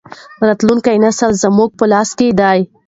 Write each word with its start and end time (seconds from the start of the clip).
راتلونکی 0.47 0.97
نسل 1.05 1.31
زموږ 1.43 1.69
په 1.79 1.85
لاس 1.91 2.09
کې 2.17 2.27
دی. 2.39 2.59